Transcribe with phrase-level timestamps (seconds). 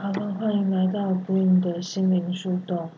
[0.00, 2.88] Hello，欢迎来到 Green 的心灵树洞。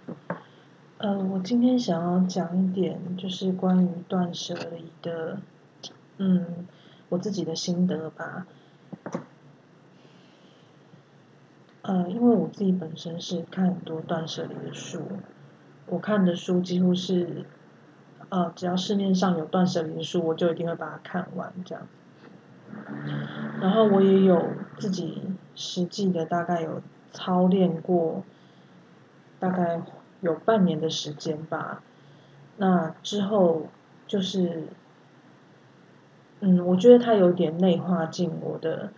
[0.99, 5.39] 呃，我今天想要讲一点，就是关于断舍离的，
[6.19, 6.67] 嗯，
[7.09, 8.47] 我自己的心得吧。
[11.81, 15.01] 呃，因为我自己本身是看很多断舍离的书，
[15.87, 17.47] 我看的书几乎是，
[18.29, 21.87] 呃，只要市面上有断舍离的书，我就一定会把它看完这样。
[23.61, 25.23] 然后我也有自己
[25.55, 26.81] 实际的大概有
[27.13, 28.25] 操练过，
[29.39, 29.83] 大概
[30.21, 31.83] 有半年的时间吧。
[32.57, 33.67] 那之后
[34.07, 34.69] 就是，
[36.41, 38.93] 嗯，我觉得它有点内化进我的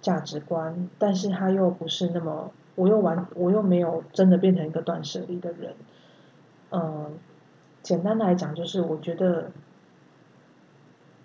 [0.00, 5.74] 价值观，但是它又不是那么，我又完，我又没有真的变成一个断舍离的人。
[6.70, 7.18] 嗯，
[7.82, 9.50] 简单来讲，就是我觉得。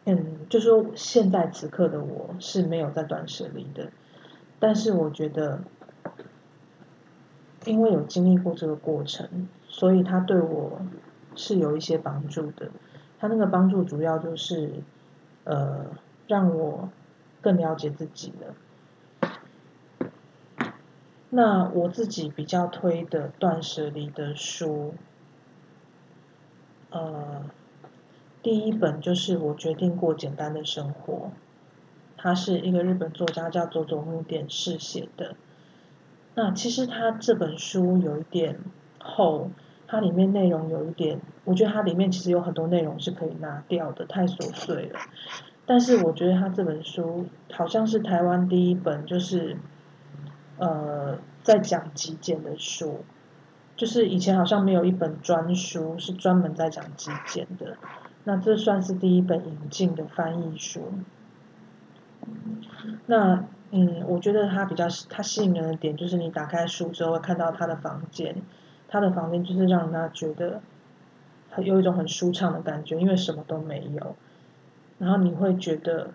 [0.05, 3.91] 嗯，就说现在此刻的我是没有在断舍离的，
[4.59, 5.61] 但是我觉得，
[7.65, 10.81] 因为有经历过这个过程，所以他对我
[11.35, 12.71] 是有一些帮助的。
[13.19, 14.81] 他那个帮助主要就是，
[15.43, 15.85] 呃，
[16.27, 16.89] 让我
[17.39, 19.29] 更了解自己了。
[21.29, 24.95] 那我自己比较推的断舍离的书，
[26.89, 27.45] 呃。
[28.43, 31.31] 第一本就是我决定过简单的生活，
[32.17, 35.35] 他是一个日本作家叫佐佐木典士写的。
[36.33, 38.59] 那其实他这本书有一点
[38.99, 39.51] 厚，
[39.85, 44.99] 它里面内容有一点，我觉得它里面其实有很多内容是可以拿掉的，太琐碎了。
[45.65, 49.57] 但是我觉得他这本书好像是台湾第一本，就是
[50.57, 53.03] 呃在讲极简的书，
[53.75, 57.77] 就是以前好像没有一本专书是专门在讲极简的。
[58.23, 60.93] 那这算是第一本引进的翻译书。
[63.07, 68.35] 那嗯，我觉得它比较它吸引人的点就是你打开书之后会看到他的房间，
[68.87, 70.61] 他的房间就是让他觉得，
[71.57, 74.15] 有一种很舒畅的感觉，因为什么都没有。
[74.99, 76.11] 然后你会觉得，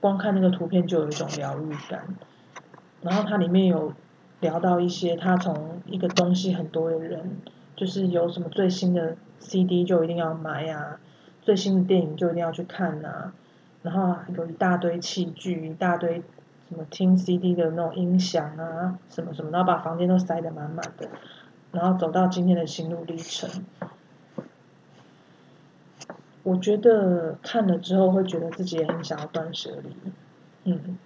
[0.00, 2.04] 光看那个图片就有一种疗愈感。
[3.00, 3.92] 然后它里面有
[4.40, 7.38] 聊到一些他从一个东西很多的人，
[7.76, 10.98] 就是有什么最新的 CD 就一定要买呀。
[11.44, 13.32] 最新的电影就一定要去看呐，
[13.82, 16.22] 然后有一大堆器具，一大堆
[16.70, 21.08] 什么听 CD 的那种音响啊，什么什么，然后把房间都塞得满满的，
[21.70, 23.50] 然后走到今天的心路历程。
[26.42, 29.94] 我觉得看了之后会觉得自己也很想要断舍离，
[30.64, 30.98] 嗯。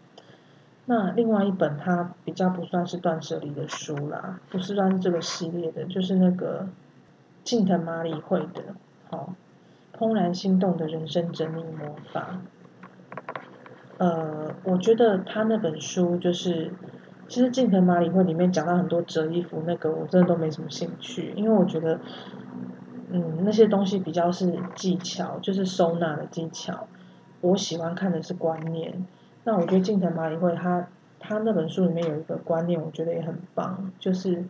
[0.86, 6.66] 那另外一本它比较不算是断舍离的书啦，不是算是这个系列的，就是那个
[7.44, 8.62] 近藤麻里惠的，
[9.10, 9.34] 好。
[9.98, 12.40] 怦然心动的人生整理魔法，
[13.96, 16.70] 呃，我觉得他那本书就是，
[17.26, 21.98] 其实近藤麻里惠里面讲到很多折衣服那个，我真的都没什么兴趣，因为我觉得，
[23.10, 26.86] 嗯，那些东西比较是技巧，就是收纳的技巧，
[27.40, 29.04] 我喜欢看的是观念。
[29.42, 30.86] 那我觉得近藤麻里惠他
[31.18, 34.44] 他那本书里面有一个观念，我觉得也很棒，就是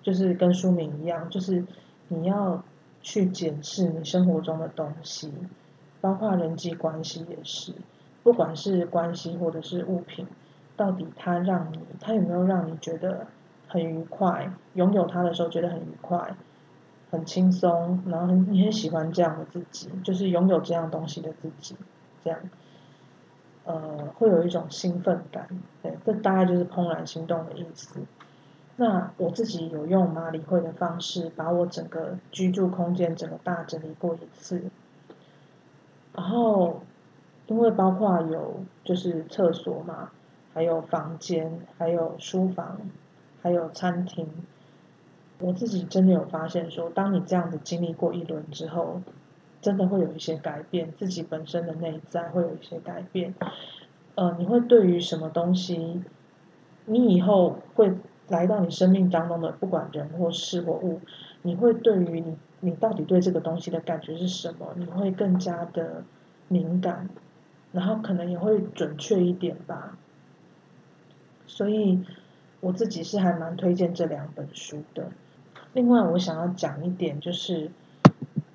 [0.00, 1.64] 就是跟书名一样，就是
[2.06, 2.62] 你要。
[3.04, 5.30] 去检视你生活中的东西，
[6.00, 7.74] 包括人际关系也是，
[8.22, 10.26] 不管是关系或者是物品，
[10.74, 13.26] 到底它让你，它有没有让你觉得
[13.68, 14.50] 很愉快？
[14.72, 16.34] 拥有它的时候觉得很愉快，
[17.10, 21.76] 很轻松，然后你很喜欢这样的自己，就是拥有这样东西的自己，
[22.24, 22.40] 这样，
[23.64, 25.46] 呃，会有一种兴奋感，
[25.82, 28.00] 对，这大概就是怦然心动的意思。
[28.76, 34.62] 那我自己有用马里会的方式，把我整个居住空间整个大整理过一次。
[36.12, 36.82] 然后，
[37.46, 40.10] 因为包括有就是厕所嘛，
[40.52, 42.80] 还有房间，还有书房，
[43.42, 44.28] 还有餐厅，
[45.38, 49.00] 我自己真的有发现说，当你这样子经历过一轮之后，
[49.60, 53.34] 真的会有一些改变，自己本身的内在会有一些改变。
[54.16, 56.02] 呃，你会对于什么东西，
[56.86, 57.96] 你以后会。
[58.28, 61.00] 来到你生命当中的不管人或事或物，
[61.42, 64.74] 你会对于你你到底对这个东西的感觉是什么？
[64.76, 66.04] 你会更加的
[66.48, 67.08] 敏感，
[67.72, 69.98] 然后可能也会准确一点吧。
[71.46, 72.02] 所以
[72.60, 75.10] 我自己是还蛮推荐这两本书的。
[75.74, 77.70] 另外，我想要讲一点，就是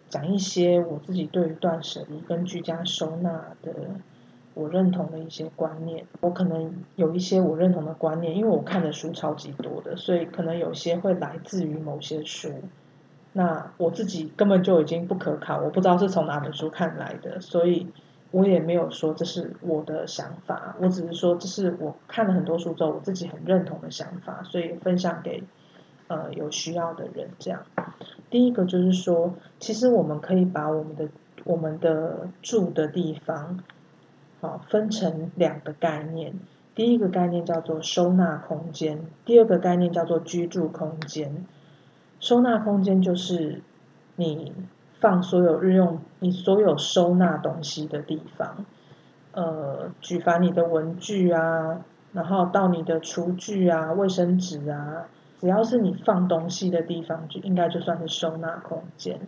[0.09, 3.73] 讲一些我自己对于断舍离跟居家收纳的。
[4.59, 12.51] 我认同的一些观念，我可能有一些我认同的观念，因为我看的书超级多的，所以可能有些会来自于某些书。
[13.31, 17.87] 那我自己根本就已经不可考，我不知道是从哪本书看来的，所以
[18.31, 25.43] 我也没有说这是我的想法，我只是说这是我看了很多书之后我自己很认同的想法，所以分享给
[26.07, 27.29] 呃有需要的人。
[27.37, 27.63] 这样，
[28.29, 31.07] 第一个就是说，其实我们可以把我们的
[31.43, 33.59] 我们的住的地方，
[34.41, 36.33] 好分成两个概念。
[36.75, 41.45] 第一个概念叫做收纳空间，第二个概念叫做居住空间。
[42.19, 43.61] 收纳空间就是
[44.15, 44.53] 你。
[45.01, 48.65] 放所有日用你所有收纳东西的地方，
[49.31, 55.07] 呃，举凡你的文具啊，然后到你的厨具啊、卫生纸啊，
[55.39, 59.21] 只要是你放东西的地方，就应该就算是收纳空间。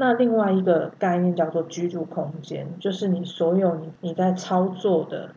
[0.00, 5.30] 那另外一个概念叫做居住空间，就是你所有你你在操作的、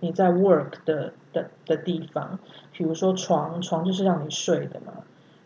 [0.00, 2.38] 你在 work 的的的地方，
[2.72, 4.92] 比如说床，床就是让你睡的嘛，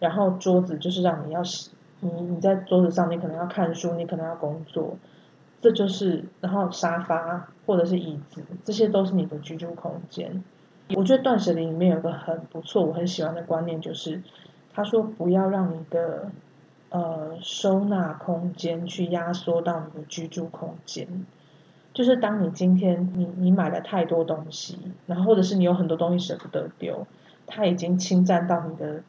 [0.00, 1.70] 然后桌子就是让你要洗。
[2.00, 4.96] 你你在桌子上，你可能要看书，你可能要工作，
[5.60, 10.42] 这就是，然后沙发或者是椅子，这些都是你的居住空间。
[10.96, 14.20] 我觉得断舍离里面有个很不错，我很喜欢的观念，就是
[14.72, 16.32] 他说不要让你的
[16.90, 21.26] 呃收纳空间去压缩到你的居住空间。
[21.92, 27.06] 就是当你今天你你买了太多东西，然后或者是你有很多东西舍不得丢，
[27.46, 29.02] 它已经侵占到你的。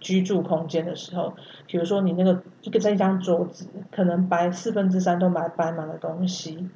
[0.00, 1.34] 居住空间的时候，
[1.66, 6.68] 比如说你那个一个这一张桌子，可能摆四分之三都摆摆满了东西，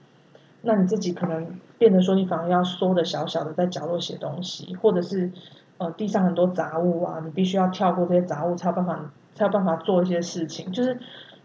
[0.62, 5.30] 那你自己可能变得说你反而要缩的小小的在角落写东西，或者是
[5.78, 10.70] 呃地上很多杂物啊，你必须要跳过这些杂物才有办法才有办法做一些事情。
[10.72, 10.98] 就是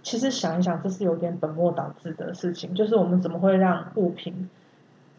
[0.04, 4.50] 其实想一想，这是有点本末倒置的事情，就是我们怎么会让物品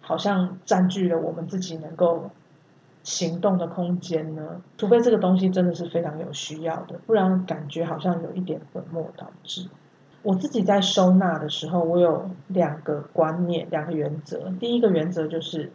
[0.00, 2.30] 好像占据了我们自己能够。
[3.04, 4.60] 行动的空间呢？
[4.76, 9.66] 除非这个东西真的是非常有需要的，不然感觉好像有一点本末倒置。
[10.22, 14.52] 我自己在收纳的时候，我有两个观念，两个原则。
[14.60, 15.72] 第一个原则就是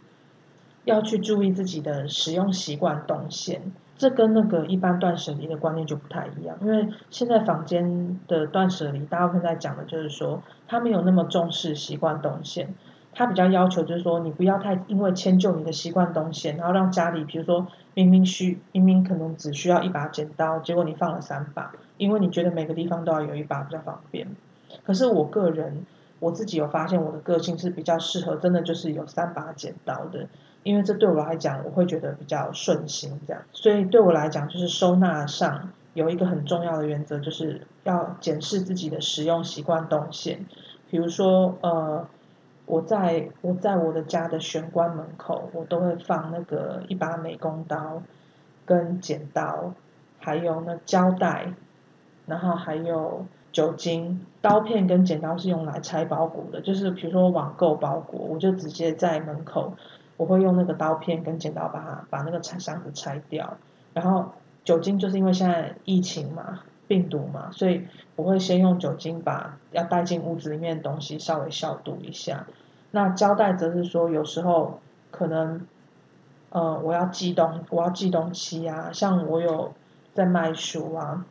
[0.84, 6.56] 要去注意自己的使用习惯动线，这跟那个一般断舍离的观念就不太一样。
[6.60, 12.74] 因为现在房间的断舍离，大部分在讲的就是说，他没有那么重视习惯动线。
[13.16, 17.64] 他比较要求就是说，你不要太因为迁就你的习惯动线，然后让家里，比如说
[17.94, 24.26] 明明需明明可能只需要一把剪刀，结果你放了三把，因为你觉得每个地方都要有一把比较方便。
[24.84, 25.86] 可是我个人
[26.18, 30.26] 我自己有发现，我的个性是比较适合真的就是有三把剪刀的，
[30.64, 33.40] 因为这对我来讲，我会觉得比较顺心这样。
[33.52, 40.44] 所以对我来讲，就是收纳上有一个很重要的原则，就是要检视自己的使用习惯动线，
[40.90, 42.08] 比如说呃。
[42.66, 48.02] 我在我在我的家的玄关门口，我都会放那个一把美工刀，
[48.64, 49.74] 跟剪刀，
[50.18, 51.52] 还有那胶带，
[52.24, 54.24] 然后还有酒精。
[54.40, 59.74] 刀片跟剪刀是用来拆包裹的，就是比如说网购包裹，我就直接在门口，
[60.16, 63.56] 我会用那个刀片跟剪刀把它把那个拆箱子拆掉。
[63.92, 64.32] 然后
[64.64, 66.60] 酒精就是因为现在疫情嘛。
[66.86, 72.46] 病毒嘛，所以我会先用酒精把要带进屋子里面的东西稍微消毒一下。
[72.90, 74.80] 那胶带则是说，有时候
[75.10, 75.66] 可能，
[76.50, 79.72] 呃，我要寄东我要寄东西啊，像我有
[80.12, 81.24] 在卖书啊，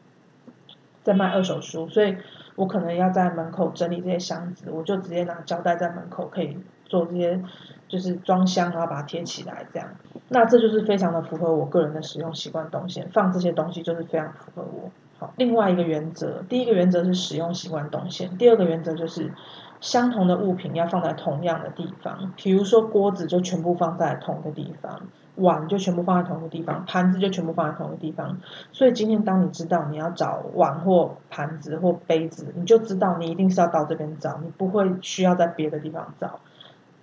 [1.04, 2.18] 在卖二手书，所以
[2.56, 6.58] 我可能要在门口整理这些箱子，我就直接拿胶带在门口可以
[6.94, 7.42] 做这些，
[7.88, 9.90] 就是装箱，然后把它贴起来这样。
[10.30, 14.92] 那这就是非常的符合我个人的使用习惯动线，放这些东西就是非常符合我。
[15.18, 19.34] 好另外一个原则，第一个原则是使用习惯动线，第二个原则就是
[19.82, 22.32] 相同的物品要放在同样的地方。
[22.36, 25.02] 比如说锅子就全部放在同一个地方，
[25.36, 28.38] 碗就全部放在同一个地方，盘子就全部放在同一个地方。
[28.72, 36.40] 所以今天当你知道你要找碗或盘子或杯子，你就知道你一定是要到这边找，你不会需要在别的地方找。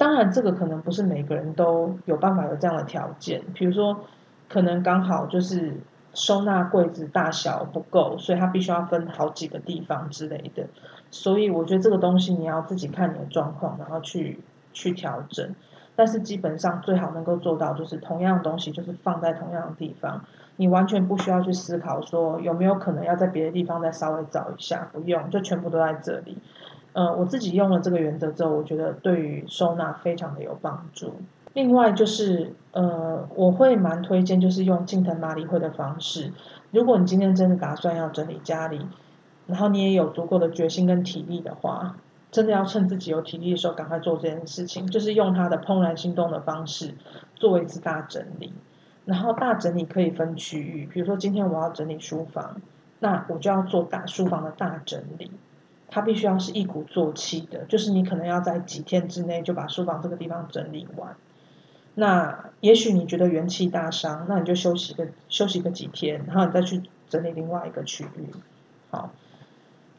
[0.01, 4.01] 当然，这个可能不是每个人都有办法有这样的条件，比如说
[4.49, 5.75] 可能刚好就是。
[6.13, 10.67] 收纳柜子大小不够，所以它必须要分好几个地方之类的。
[11.13, 14.41] 所以我觉得这个东西你要自己看你的状况，然后去
[14.73, 15.55] 去调整。
[15.95, 20.25] 但是基本上最好能够做到，就是同样的东西就是放在同样的地方，
[20.57, 26.37] 你完全不需要去思考说有没有可能要在别的地方再稍微找一下，不用，就全部都在这里。
[26.93, 31.15] 呃，我自己用了这个原则之后，我觉得对于收纳非常的有帮助。
[31.53, 36.33] 另外就是，呃，我会蛮推荐，就是用近藤麻里惠的方式。
[36.71, 38.87] 如果你今天真的打算要整理家里，
[39.47, 41.97] 然后你也有足够的决心跟体力的话，
[42.31, 46.95] 真的要趁自己有体力的时候赶快做这件事情，就是用他的怦然心动的方式
[47.35, 48.53] 做一次大整理。
[49.05, 52.61] 然后大整理可以分区域，比如说今天我要整理书房，
[53.01, 55.33] 那我就要做大书房的大整理。
[55.91, 61.17] 它必须要是一鼓作气的，就是你可能要在几天之内就把书房这个地方整理完。
[61.97, 68.29] 那也许你觉得元气大伤，那你就休息个休息个几天，然后你再去整理另外一个区域。
[68.91, 69.11] 好，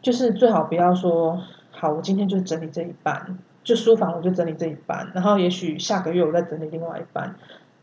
[0.01, 7.35] 就是最好不要说，好，我今天就整理这一半，就书房我就整理这一半，然后也许下个月我再整理另外一半，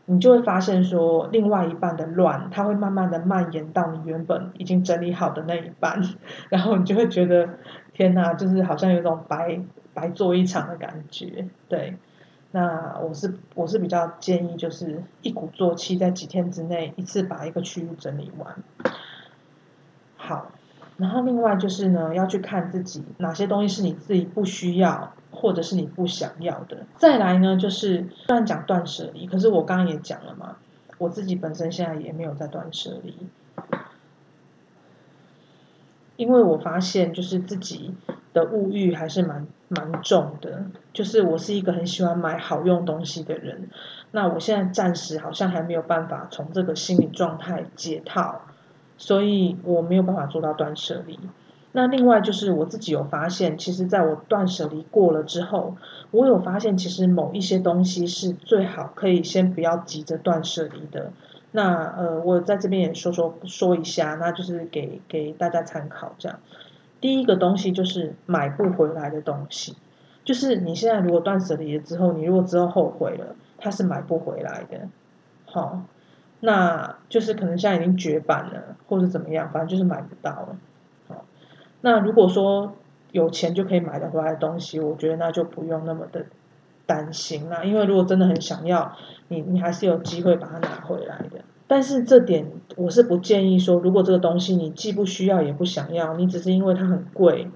[0.09, 6.01] 你就会发现说，另外一半的乱，它会慢慢的蔓延到你原本已经整理好的那一半，
[6.49, 7.47] 然后你就会觉得，
[7.93, 9.59] 天哪，就是好像有种白
[9.93, 11.95] 白做一场的感觉，对。
[12.51, 18.55] 那我是我是比较建议，就是一鼓作气，在几天之内一次把一个区域整理完。
[20.17, 20.51] 好，
[20.99, 26.85] 然后另外就是呢，要去看自己哪些东西是你自己不需要，或者是你不想要的。
[26.97, 30.57] 再来呢，就是虽然讲断舍离，可是我刚刚也讲了嘛，
[30.97, 33.15] 我自己本身现在也没有在断舍离，
[36.17, 37.95] 因为我发现就是自己。
[38.31, 43.71] 的物欲还是蛮蛮重的，就是我是一个很喜欢买好用东西的人，
[44.11, 48.41] 那我现在暂时好像还没有办法从这个心理状态解套，
[48.99, 51.17] 所以我没有办法做到断舍离。
[51.71, 55.75] 那另外就是我自己有发现，其实在我断舍离过了之后，
[56.11, 61.11] 我有发现其实某一些东西是最好可以先不要急着断舍离的。
[61.51, 66.39] 那呃，我在这边也说说说一下，那就是给给大家参考这样。
[66.99, 69.75] 第一个东西就是买不回来的东西，
[70.25, 74.89] 就是你现在如果断舍离了之后，你如果之后后悔了，它是买不回来的。
[75.45, 75.83] 好，
[76.41, 80.55] 那就是可能现在已经绝版了，或者怎么样，反正就是买不到了。
[81.07, 81.25] 好，
[81.81, 82.75] 那如果说
[83.11, 86.25] 有钱就可以买得回来的东西，我觉得那就不用那么的
[86.85, 88.95] 担心啦，因为如果真的很想要，
[89.27, 91.41] 你你还是有机会把它拿回来的。
[91.67, 97.47] 但是这点我是不建议说，如果这个东西你既不需要也不想要，你只是因为它很贵，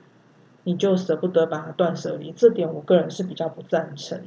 [0.65, 2.31] 你就舍不得把它断舍离。
[2.31, 4.21] 这点我个人是比较不赞成，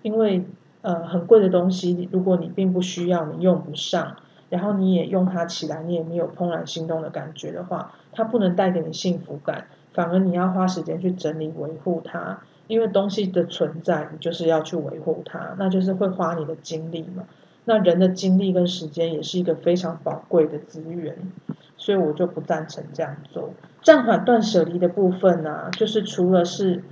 [0.00, 0.46] 因为
[0.86, 4.14] 呃很贵的东西，如果你并不需要，你用不上，
[4.50, 12.38] 然后你也用它起来，你也没有怦然心动的感觉的话，它不能带给你幸福感，反而你要花时间去整理维护它，
[12.68, 17.24] 因为东西的存在，你就是要去维护它，那就是会花你的精力嘛。
[17.64, 21.32] 那人的精力跟时间也是一个非常宝贵的资源，
[21.76, 23.50] 所以我就不赞成这样做。
[23.82, 26.84] 暂缓断舍离的部分呢，就是除了是，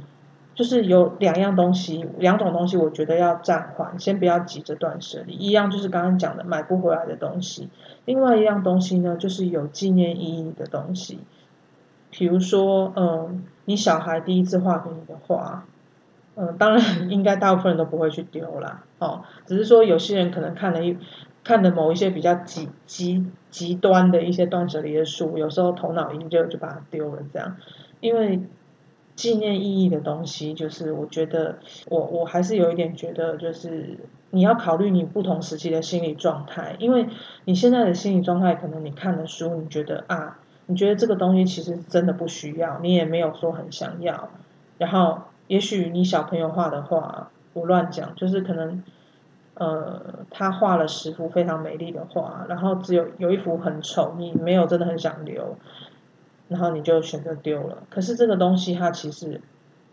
[0.55, 5.35] 就是有两样东西，两种东西，我觉得要暂缓，先不要急着断舍离。
[5.35, 7.69] 一样就是刚刚讲的买不回来的东西，
[8.05, 11.19] 另外一样东西呢，就是有纪念意义的东西，
[12.11, 15.65] 比如说，嗯，你小孩第一次画给你的画。
[16.37, 16.83] 嗯，当然
[17.13, 20.99] 应该大部分人都不会去丢啦，哦，只是说有些人可能看了一
[21.45, 27.57] 看的某一些比较极极极端的一些断舍离的书，有时候头脑一热就把它丢了这样。
[28.01, 28.41] 因为
[29.17, 33.99] 纪念意义的东西，就是我觉得我我还是有一点觉得，就是
[34.31, 37.07] 你要考虑你不同时期的心理状态，因为
[37.45, 44.31] 你现在的心理状态，可能你看的书，你觉得啊，你觉得这个东西其实真的不需要，你也没有说很想要，
[44.79, 45.19] 然后。
[45.47, 48.83] 也许你小朋友画的画，我乱讲，就是可能，
[49.53, 55.59] 呃，他画了十幅非常美丽的画，然后只有有一幅很丑，你没有真的很想留，
[56.55, 57.83] 然后你就选择丢了。
[57.91, 59.41] 可是这个东西它其实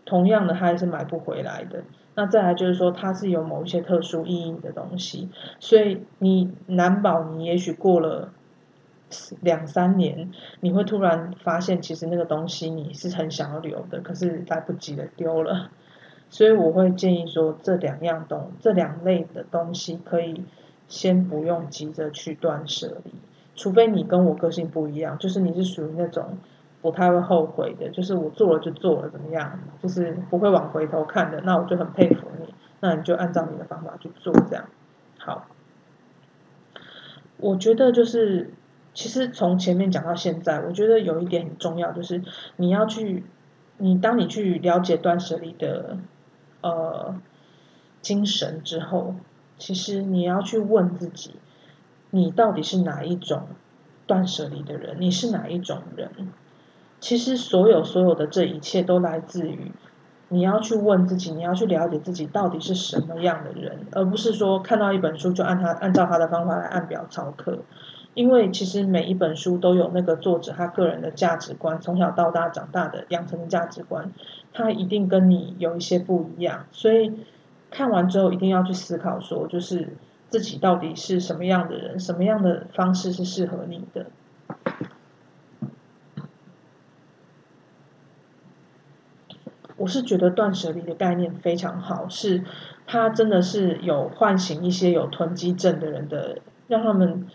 [0.04, 1.82] 同样的，它还是买不回来的。
[2.14, 5.28] 那再来就是说，它是有某一些特殊意义的东西，
[5.58, 8.32] 所以你难保你也许过了。
[9.42, 15.70] 两三年，你会突然发现，其实那个东西你是很想要留的，可是来不及了，丢了。
[16.30, 20.42] 所以我会建议说，这两样东，这两类的东西，可以
[20.88, 23.12] 先不用急着去断舍离，
[23.54, 26.38] 除非你跟我个性不一样，就是你是属于那种
[26.82, 34.66] 不太会后悔的，就是我做了就做了，怎么样，就是不会往回头看的，那我就很佩服你，那你就按照你的方法去做，这样
[35.18, 35.46] 好。
[37.38, 38.50] 我觉得就是。
[38.94, 42.22] 其实从前面讲到现在，我觉得有一点很重要，就是
[42.56, 43.24] 你要去，
[43.78, 45.96] 你当你去了解断舍离的
[46.60, 47.18] 呃
[48.02, 49.14] 精神之后，
[49.56, 51.36] 其实你要去问自己，
[52.10, 53.48] 你到底是哪一种
[54.06, 54.98] 断舍离的人？
[55.00, 56.10] 你是哪一种人？
[57.02, 59.72] 其实所有所有的这一切都来自于
[60.28, 67.58] 你要去问自己，你要去了解自己到底是什么样的人，而不是说看到一本书就按他按照他的方法来按表操课。
[68.14, 74.12] 因为其实每一本书都有那个作者他个人的价值观，从小到大长大的养成的价值观，
[74.54, 77.12] 他一定跟你有一些不一样，所以
[77.70, 79.96] 看完之后一定要去思考说，就是
[80.28, 84.06] 自己到底是什么样的人，什么样的方式是适合你的。
[89.82, 92.44] 我是觉得断舍离的概念非常好，是
[92.86, 97.26] 它真的是有唤醒一些有囤积症的人的，让他们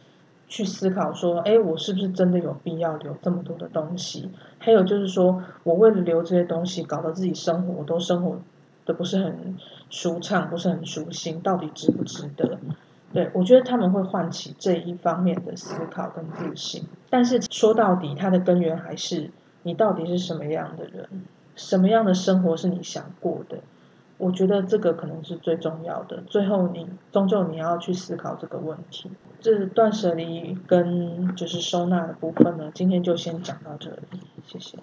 [0.48, 4.30] 去思考说，哎，我是不是真的有必要留这么多的东西？
[4.60, 8.40] 还有就是说我为了留这些东西，搞得自己生活都生活
[8.86, 9.58] 的不是很
[9.90, 12.58] 舒畅，不是很舒心，到底值不值得？
[13.12, 19.32] 对，我觉得他们会唤起这一方面的思考跟自信，但是说到底，它的根源还是
[19.64, 21.10] 你到底是什么样的人，
[21.58, 23.58] 什么样的生活是你想过的？
[24.18, 26.24] 我觉得这个可能是最重要的。
[26.28, 29.12] 最后，你终究你要去思考这个问题。
[29.40, 34.78] 这断舍离跟就是收纳的部分呢，今天就先讲到这里，谢谢。